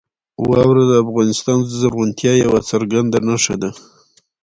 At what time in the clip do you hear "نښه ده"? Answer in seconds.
3.27-3.69